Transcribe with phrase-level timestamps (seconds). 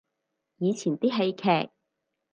[0.57, 1.69] 以前啲戲劇